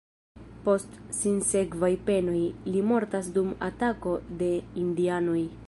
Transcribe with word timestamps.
Post 0.67 0.95
sinsekvaj 1.17 1.91
penoj, 2.09 2.39
li 2.71 2.81
mortas 2.93 3.31
dum 3.37 3.55
atako 3.69 4.15
de 4.41 4.51
indianoj. 4.85 5.41